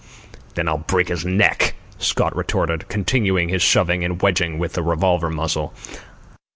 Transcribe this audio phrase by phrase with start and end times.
[0.55, 5.29] "Then I'll break his neck," Scott retorted, continuing his shoving and wedging with the revolver
[5.29, 5.75] muzzle.